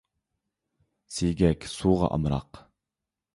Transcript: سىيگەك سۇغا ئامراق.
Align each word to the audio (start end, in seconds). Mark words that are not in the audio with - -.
سىيگەك 1.17 1.67
سۇغا 1.73 2.11
ئامراق. 2.17 2.63